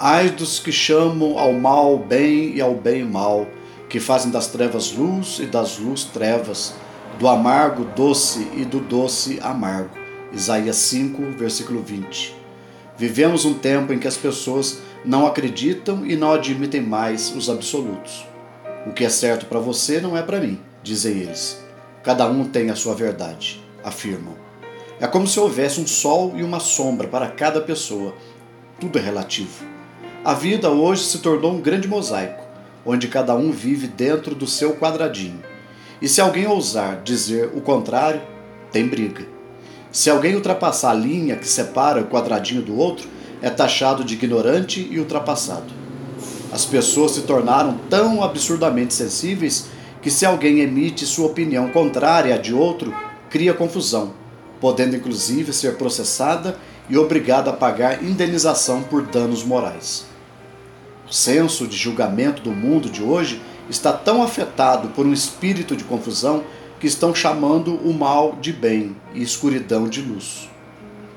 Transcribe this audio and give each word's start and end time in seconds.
Ai 0.00 0.30
dos 0.30 0.60
que 0.60 0.70
chamam 0.70 1.36
ao 1.36 1.52
mal 1.52 1.98
bem 1.98 2.54
e 2.54 2.60
ao 2.60 2.72
bem 2.72 3.04
mal, 3.04 3.48
que 3.88 3.98
fazem 3.98 4.30
das 4.30 4.46
trevas 4.46 4.92
luz 4.92 5.40
e 5.40 5.46
das 5.46 5.76
luz 5.76 6.04
trevas, 6.04 6.72
do 7.18 7.26
amargo 7.26 7.84
doce 7.96 8.46
e 8.54 8.64
do 8.64 8.78
doce 8.78 9.40
amargo. 9.42 9.90
Isaías 10.32 10.76
5, 10.76 11.32
versículo 11.36 11.82
20. 11.82 12.32
Vivemos 12.96 13.44
um 13.44 13.54
tempo 13.54 13.92
em 13.92 13.98
que 13.98 14.06
as 14.06 14.16
pessoas 14.16 14.78
não 15.04 15.26
acreditam 15.26 16.06
e 16.06 16.14
não 16.14 16.32
admitem 16.32 16.80
mais 16.80 17.34
os 17.34 17.50
absolutos. 17.50 18.24
O 18.86 18.92
que 18.92 19.04
é 19.04 19.08
certo 19.08 19.46
para 19.46 19.58
você 19.58 20.00
não 20.00 20.16
é 20.16 20.22
para 20.22 20.38
mim, 20.38 20.60
dizem 20.80 21.22
eles. 21.22 21.60
Cada 22.04 22.24
um 22.28 22.44
tem 22.44 22.70
a 22.70 22.76
sua 22.76 22.94
verdade, 22.94 23.60
afirmam. 23.82 24.36
É 25.00 25.08
como 25.08 25.26
se 25.26 25.40
houvesse 25.40 25.80
um 25.80 25.88
sol 25.88 26.34
e 26.36 26.44
uma 26.44 26.60
sombra 26.60 27.08
para 27.08 27.26
cada 27.26 27.60
pessoa. 27.60 28.14
Tudo 28.78 28.96
é 28.96 29.02
relativo. 29.02 29.77
A 30.28 30.34
vida 30.34 30.68
hoje 30.68 31.04
se 31.04 31.20
tornou 31.20 31.54
um 31.54 31.60
grande 31.62 31.88
mosaico, 31.88 32.44
onde 32.84 33.08
cada 33.08 33.34
um 33.34 33.50
vive 33.50 33.86
dentro 33.86 34.34
do 34.34 34.46
seu 34.46 34.74
quadradinho. 34.76 35.42
E 36.02 36.06
se 36.06 36.20
alguém 36.20 36.46
ousar 36.46 37.00
dizer 37.02 37.50
o 37.54 37.62
contrário, 37.62 38.20
tem 38.70 38.86
briga. 38.86 39.24
Se 39.90 40.10
alguém 40.10 40.34
ultrapassar 40.34 40.90
a 40.90 40.94
linha 40.94 41.34
que 41.34 41.48
separa 41.48 42.02
o 42.02 42.08
quadradinho 42.08 42.60
do 42.60 42.76
outro, 42.76 43.08
é 43.40 43.48
taxado 43.48 44.04
de 44.04 44.12
ignorante 44.12 44.86
e 44.90 44.98
ultrapassado. 44.98 45.72
As 46.52 46.66
pessoas 46.66 47.12
se 47.12 47.22
tornaram 47.22 47.80
tão 47.88 48.22
absurdamente 48.22 48.92
sensíveis 48.92 49.68
que, 50.02 50.10
se 50.10 50.26
alguém 50.26 50.60
emite 50.60 51.06
sua 51.06 51.28
opinião 51.28 51.70
contrária 51.70 52.34
à 52.34 52.36
de 52.36 52.52
outro, 52.52 52.94
cria 53.30 53.54
confusão, 53.54 54.12
podendo 54.60 54.94
inclusive 54.94 55.54
ser 55.54 55.78
processada 55.78 56.54
e 56.86 56.98
obrigada 56.98 57.48
a 57.48 57.54
pagar 57.54 58.04
indenização 58.04 58.82
por 58.82 59.00
danos 59.06 59.42
morais. 59.42 60.07
Senso 61.10 61.66
de 61.66 61.76
julgamento 61.76 62.42
do 62.42 62.50
mundo 62.50 62.90
de 62.90 63.02
hoje 63.02 63.40
está 63.68 63.92
tão 63.92 64.22
afetado 64.22 64.88
por 64.88 65.06
um 65.06 65.12
espírito 65.12 65.74
de 65.74 65.84
confusão 65.84 66.44
que 66.78 66.86
estão 66.86 67.14
chamando 67.14 67.74
o 67.76 67.92
mal 67.92 68.36
de 68.40 68.52
bem 68.52 68.94
e 69.14 69.22
escuridão 69.22 69.88
de 69.88 70.02
luz. 70.02 70.48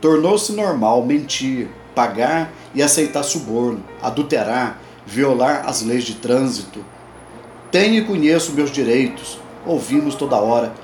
Tornou-se 0.00 0.52
normal 0.52 1.04
mentir, 1.04 1.68
pagar 1.94 2.52
e 2.74 2.82
aceitar 2.82 3.22
suborno, 3.22 3.82
adulterar, 4.02 4.80
violar 5.06 5.66
as 5.66 5.82
leis 5.82 6.04
de 6.04 6.16
trânsito. 6.16 6.84
Tenho 7.70 7.94
e 7.94 8.04
conheço 8.04 8.52
meus 8.52 8.70
direitos, 8.70 9.38
ouvimos 9.64 10.14
toda 10.14 10.36
hora, 10.36 10.74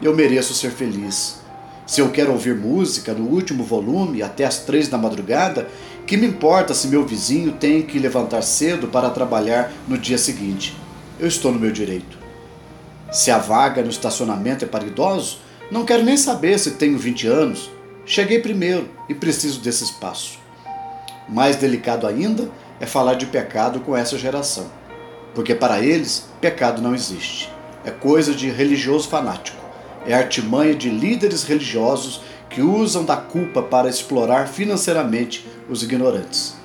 eu 0.00 0.14
mereço 0.14 0.54
ser 0.54 0.70
feliz. 0.70 1.41
Se 1.86 2.00
eu 2.00 2.10
quero 2.10 2.32
ouvir 2.32 2.54
música 2.54 3.12
no 3.12 3.28
último 3.28 3.64
volume 3.64 4.22
até 4.22 4.44
as 4.44 4.58
três 4.60 4.88
da 4.88 4.96
madrugada, 4.96 5.68
que 6.06 6.16
me 6.16 6.26
importa 6.26 6.74
se 6.74 6.88
meu 6.88 7.04
vizinho 7.04 7.52
tem 7.52 7.82
que 7.82 7.98
levantar 7.98 8.42
cedo 8.42 8.88
para 8.88 9.10
trabalhar 9.10 9.72
no 9.88 9.98
dia 9.98 10.18
seguinte? 10.18 10.76
Eu 11.18 11.26
estou 11.26 11.52
no 11.52 11.58
meu 11.58 11.72
direito. 11.72 12.18
Se 13.10 13.30
a 13.30 13.38
vaga 13.38 13.82
no 13.82 13.90
estacionamento 13.90 14.64
é 14.64 14.68
para 14.68 14.86
idosos, 14.86 15.40
não 15.70 15.84
quero 15.84 16.02
nem 16.02 16.16
saber 16.16 16.58
se 16.58 16.72
tenho 16.72 16.98
20 16.98 17.26
anos. 17.26 17.70
Cheguei 18.06 18.40
primeiro 18.40 18.88
e 19.08 19.14
preciso 19.14 19.60
desse 19.60 19.84
espaço. 19.84 20.38
Mais 21.28 21.56
delicado 21.56 22.06
ainda 22.06 22.50
é 22.80 22.86
falar 22.86 23.14
de 23.14 23.26
pecado 23.26 23.80
com 23.80 23.96
essa 23.96 24.18
geração, 24.18 24.66
porque 25.34 25.54
para 25.54 25.80
eles 25.80 26.26
pecado 26.40 26.82
não 26.82 26.94
existe. 26.94 27.48
É 27.84 27.90
coisa 27.90 28.34
de 28.34 28.50
religioso 28.50 29.08
fanático. 29.08 29.61
É 30.06 30.14
artimanha 30.14 30.74
de 30.74 30.90
líderes 30.90 31.44
religiosos 31.44 32.20
que 32.50 32.60
usam 32.60 33.04
da 33.04 33.16
culpa 33.16 33.62
para 33.62 33.88
explorar 33.88 34.48
financeiramente 34.48 35.46
os 35.68 35.82
ignorantes. 35.82 36.56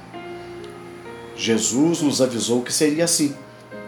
Jesus 1.35 2.01
nos 2.01 2.21
avisou 2.21 2.61
que 2.61 2.73
seria 2.73 3.05
assim 3.05 3.35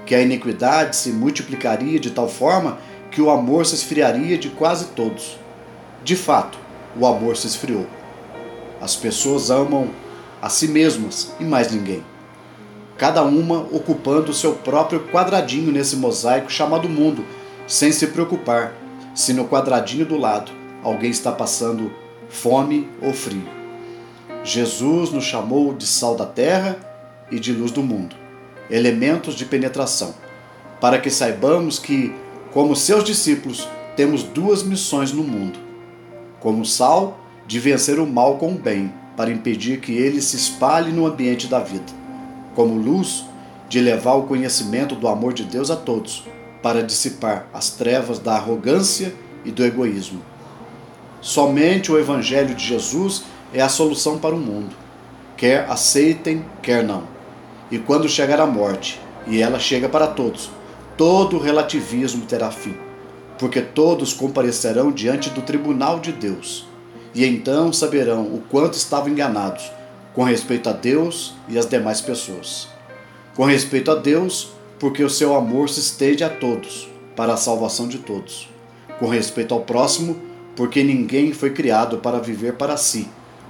que 0.06 0.14
a 0.14 0.22
iniquidade 0.22 0.96
se 0.96 1.12
multiplicaria 1.12 2.00
de 2.00 2.12
tal 2.12 2.30
forma 2.30 2.78
que 3.12 3.22
o 3.22 3.30
amor 3.30 3.66
se 3.66 3.76
esfriaria 3.76 4.38
de 4.38 4.50
quase 4.50 4.86
todos. 4.90 5.38
De 6.04 6.16
fato, 6.16 6.58
o 6.98 7.06
amor 7.06 7.36
se 7.36 7.48
esfriou. 7.48 7.86
As 8.80 8.96
pessoas 8.96 9.50
amam 9.50 9.90
a 10.42 10.48
si 10.48 10.68
mesmas 10.68 11.34
e 11.40 11.44
mais 11.44 11.72
ninguém. 11.72 12.04
Cada 12.98 13.24
uma 13.24 13.60
ocupando 13.72 14.32
o 14.32 14.34
seu 14.34 14.54
próprio 14.54 15.02
quadradinho 15.12 15.72
nesse 15.72 15.96
mosaico 15.96 16.52
chamado 16.52 16.88
mundo, 16.88 17.26
sem 17.68 17.92
se 17.92 18.08
preocupar 18.08 18.74
se 19.20 19.34
no 19.34 19.50
quadradinho 19.50 20.06
do 20.06 20.18
lado 20.18 20.50
alguém 20.82 21.12
está 21.12 21.30
passando 21.30 21.92
fome 22.30 22.88
ou 23.02 23.12
frio. 23.12 23.44
Jesus 24.46 25.12
nos 25.12 25.26
chamou 25.26 25.74
de 25.74 25.86
sal 25.86 26.16
da 26.16 26.26
terra 26.26 26.80
e 27.30 27.38
de 27.38 27.52
luz 27.52 27.70
do 27.70 27.84
mundo 27.84 28.16
elementos 28.70 29.36
de 29.36 29.44
penetração, 29.44 30.14
para 30.80 31.00
que 31.00 31.10
saibamos 31.10 31.78
que, 31.78 32.16
como 32.54 32.78
seus 32.78 33.04
discípulos, 33.04 33.68
temos 33.98 34.24
duas 34.24 34.64
missões 34.64 35.12
no 35.12 35.24
mundo: 35.24 35.60
como 36.40 36.66
sal, 36.66 37.20
de 37.46 37.60
vencer 37.60 38.00
o 38.00 38.08
mal 38.08 38.38
com 38.38 38.54
o 38.54 38.58
bem, 38.58 38.94
para 39.18 39.32
impedir 39.32 39.82
que 39.82 39.92
ele 39.92 40.22
se 40.22 40.38
espalhe 40.38 40.94
no 40.94 41.06
ambiente 41.06 41.46
da 41.48 41.60
vida, 41.60 41.92
como 42.56 42.80
luz, 42.80 43.26
de 43.68 43.82
levar 43.82 44.14
o 44.14 44.24
conhecimento 44.24 44.96
do 44.96 45.10
amor 45.10 45.34
de 45.34 45.44
Deus 45.44 45.70
a 45.70 45.76
todos, 45.76 46.24
para 46.62 46.84
dissipar 46.84 47.48
as 47.54 47.72
trevas 47.72 48.20
da 48.20 48.34
arrogância 48.36 49.14
e 49.46 49.52
do 49.52 49.64
egoísmo. 49.64 50.22
Somente 51.22 51.92
o 51.92 52.00
Evangelho 52.00 52.56
de 52.56 52.66
Jesus 52.66 53.24
é 53.54 53.62
a 53.62 53.70
solução 53.70 54.18
para 54.18 54.36
o 54.36 54.40
mundo, 54.40 54.76
quer 55.36 55.70
aceitem, 55.70 56.46
quer 56.62 56.84
não. 56.84 57.04
E 57.72 57.78
quando 57.78 58.08
chegar 58.08 58.40
a 58.40 58.46
morte, 58.46 59.00
e 59.28 59.42
ela 59.42 59.60
chega 59.60 59.88
para 59.90 60.08
todos, 60.08 60.50
todo 60.98 61.38
relativismo 61.38 62.26
terá 62.26 62.52
fim, 62.52 62.76
porque 63.38 63.62
todos 63.62 64.14
comparecerão 64.14 64.92
diante 64.92 65.30
do 65.30 65.42
tribunal 65.42 66.00
de 66.00 66.12
Deus, 66.12 66.68
e 67.14 67.26
então 67.26 67.72
saberão 67.74 68.24
o 68.24 68.42
quanto 68.50 68.74
estavam 68.74 69.10
enganados 69.10 69.72
com 70.14 70.24
respeito 70.24 70.70
a 70.70 70.74
Deus 70.74 71.34
e 71.48 71.58
as 71.58 71.66
demais 71.66 72.02
pessoas. 72.02 72.68
Com 73.36 73.46
respeito 73.46 73.92
a 73.92 73.96
Deus, 73.96 74.52
porque 74.80 75.04
o 75.04 75.10
seu 75.10 75.36
amor 75.36 75.70
se 75.70 75.82
estende 75.82 76.24
a 76.24 76.30
todos, 76.30 76.90
para 77.16 77.34
a 77.34 77.38
salvação 77.38 77.88
de 77.88 77.98
todos. 78.00 78.50
Com 78.98 79.08
respeito 79.08 79.54
ao 79.54 79.62
próximo, 79.62 80.18
porque 80.56 80.84
ninguém 80.84 81.34
foi 81.34 81.52
criado 81.52 81.98
para 81.98 82.20
viver 82.20 82.54
para 82.54 82.78
si, 82.78 83.08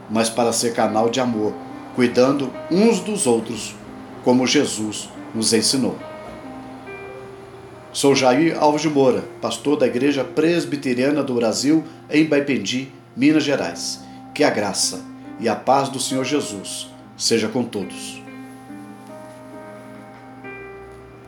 mas 0.09 0.29
para 0.29 0.51
ser 0.51 0.73
canal 0.73 1.09
de 1.09 1.19
amor, 1.19 1.53
cuidando 1.95 2.51
uns 2.72 3.00
dos 3.00 3.28
outros 3.28 3.75
como 4.23 4.47
Jesus 4.47 5.09
nos 5.34 5.53
ensinou. 5.53 5.95
Sou 7.91 8.16
Jair 8.16 8.57
Alves 8.59 8.84
de 8.84 8.89
Moura, 8.89 9.23
pastor 9.41 9.78
da 9.78 9.88
Igreja 9.88 10.23
Presbiteriana 10.23 11.23
do 11.23 11.34
Brasil 11.34 11.84
em 12.09 12.25
Baipendi, 12.25 12.91
Minas 13.16 13.44
Gerais. 13.44 14.01
Que 14.34 14.44
a 14.44 14.50
graça 14.50 15.03
e 15.39 15.50
a 15.50 15.56
paz 15.56 15.89
do 15.89 16.00
Senhor 16.00 16.23
Jesus 16.23 16.88
seja 17.18 17.47
com 17.47 17.63
todos. 17.63 18.28